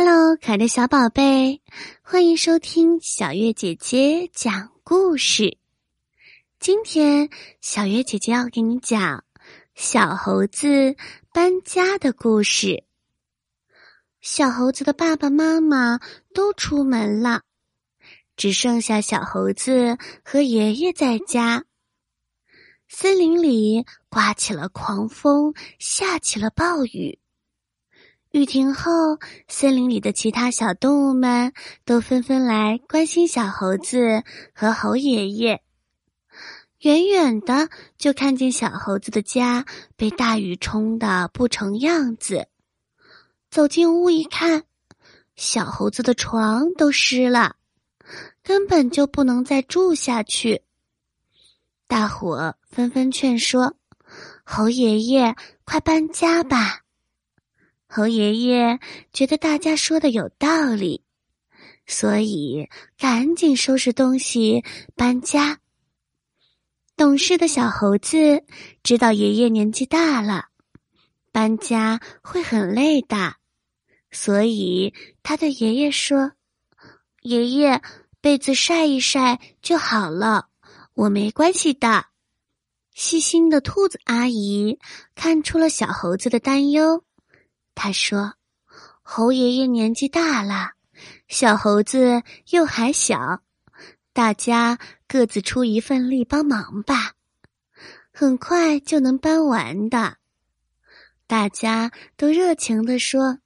[0.00, 1.60] Hello，可爱的小宝贝，
[2.02, 5.58] 欢迎收听小月姐姐讲故事。
[6.60, 7.28] 今天
[7.60, 9.24] 小月姐姐要给你讲
[9.74, 10.94] 小猴子
[11.32, 12.84] 搬家的故事。
[14.20, 15.98] 小猴子的爸爸妈妈
[16.32, 17.42] 都出门了，
[18.36, 21.64] 只剩下小猴子和爷爷在家。
[22.86, 27.18] 森林里刮起了狂风，下起了暴雨。
[28.38, 31.52] 雨停后，森林里的其他小动物们
[31.84, 34.22] 都纷纷来关心小猴子
[34.54, 35.60] 和猴爷爷。
[36.82, 39.66] 远远的就看见小猴子的家
[39.96, 42.46] 被大雨冲得不成样子。
[43.50, 44.62] 走进屋一看，
[45.34, 47.56] 小猴子的床都湿了，
[48.44, 50.62] 根本就不能再住下去。
[51.88, 53.74] 大伙纷纷劝说
[54.44, 56.82] ：“猴爷爷，快搬家吧！”
[57.90, 58.78] 猴爷爷
[59.14, 61.02] 觉得大家说的有道理，
[61.86, 64.62] 所以赶紧收拾东西
[64.94, 65.58] 搬家。
[66.96, 68.44] 懂事的小猴子
[68.82, 70.48] 知道爷爷年纪大了，
[71.32, 73.36] 搬家会很累的，
[74.10, 74.92] 所以
[75.22, 76.32] 他对爷爷说
[77.22, 77.80] ：“爷爷，
[78.20, 80.48] 被子晒一晒就好了，
[80.92, 82.04] 我没关系的。”
[82.94, 84.78] 细心的兔子阿姨
[85.14, 87.04] 看出了小猴子的担忧。
[87.80, 88.34] 他说
[89.02, 90.72] ：“猴爷爷年纪大了，
[91.28, 93.40] 小猴子又还小，
[94.12, 97.12] 大家各自出一份力帮忙吧，
[98.12, 100.16] 很快就能搬完的。”
[101.28, 103.38] 大家都热情地说：“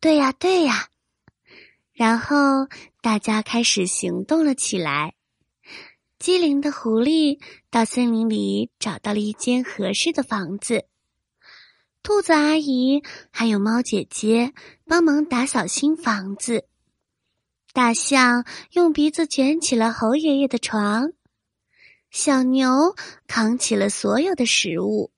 [0.00, 0.88] 对呀，对呀。”
[1.92, 2.66] 然后
[3.02, 5.14] 大家开始行动了起来。
[6.18, 10.86] 机灵的狐狸到森林里找到了一间合适的房子。
[12.04, 14.52] 兔子阿姨还有猫姐姐
[14.86, 16.66] 帮忙打扫新房子，
[17.72, 21.14] 大象用鼻子卷起了猴爷爷的床，
[22.10, 22.94] 小牛
[23.26, 25.12] 扛起了所有的食物，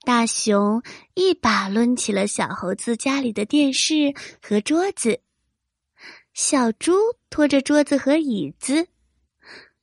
[0.00, 5.20] 大熊一把抡起了小猴子家里的电视和桌子，
[6.32, 6.94] 小猪
[7.28, 8.88] 拖着桌子和椅子，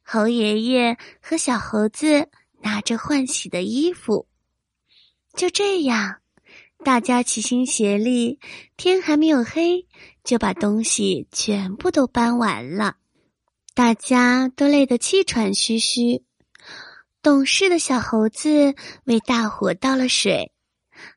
[0.01, 2.29] 猴爷爷和小猴子
[2.63, 4.28] 拿着换洗的衣服。
[5.35, 6.17] 就这样，
[6.83, 8.39] 大家齐心协力，
[8.77, 9.88] 天还没有黑，
[10.23, 12.97] 就把东西全部都搬完了。
[13.73, 16.23] 大家都累得气喘吁吁。
[17.23, 20.51] 懂事的小猴子为大伙倒了水，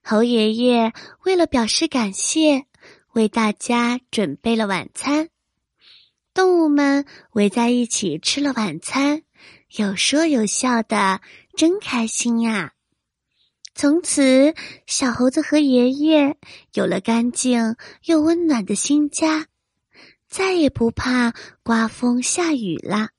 [0.02, 0.92] 猴爷爷
[1.24, 2.64] 为了表示感谢，
[3.12, 5.28] 为大家准备了晚餐。
[6.32, 9.22] 动物们围在一起吃了晚餐，
[9.76, 11.20] 有说有笑的，
[11.56, 12.72] 真开心呀！
[13.78, 14.54] 从此，
[14.86, 16.38] 小猴子和爷爷
[16.72, 17.76] 有了干净
[18.06, 19.48] 又温暖的新家，
[20.26, 23.10] 再也不怕刮风下雨啦。